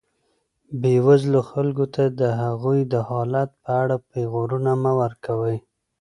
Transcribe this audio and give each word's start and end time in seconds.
بېوزلو 0.81 1.39
خلکو 1.51 1.85
ته 1.95 2.03
د 2.19 2.21
هغوی 2.41 2.79
د 2.93 2.95
حالت 3.09 3.49
په 3.63 3.69
اړه 3.81 3.95
پېغورونه 4.11 4.71
مه 4.83 4.91
ورکوئ. 5.01 5.57